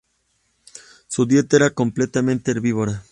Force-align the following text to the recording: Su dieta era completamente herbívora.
Su 1.07 1.27
dieta 1.27 1.57
era 1.57 1.75
completamente 1.75 2.49
herbívora. 2.49 3.03